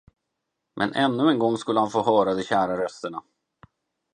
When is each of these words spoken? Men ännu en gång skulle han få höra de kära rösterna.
Men 0.75 0.93
ännu 0.93 1.29
en 1.29 1.39
gång 1.39 1.57
skulle 1.57 1.79
han 1.79 1.89
få 1.91 2.03
höra 2.03 2.33
de 2.33 2.43
kära 2.43 2.77
rösterna. 2.83 3.23